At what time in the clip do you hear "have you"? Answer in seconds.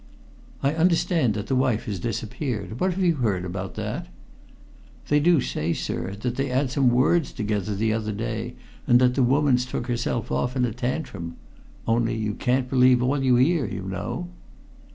2.95-3.17